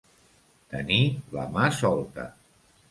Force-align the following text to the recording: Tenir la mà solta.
Tenir 0.71 0.99
la 1.37 1.47
mà 1.59 1.71
solta. 1.83 2.29